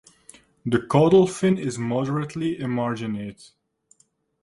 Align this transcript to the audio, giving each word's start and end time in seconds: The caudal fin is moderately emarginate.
The 0.65 0.79
caudal 0.81 1.27
fin 1.27 1.59
is 1.59 1.77
moderately 1.77 2.57
emarginate. 2.57 3.51